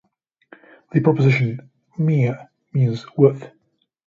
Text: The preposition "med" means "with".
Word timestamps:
The 0.93 0.99
preposition 1.01 1.69
"med" 1.95 2.33
means 2.73 3.05
"with". 3.17 3.51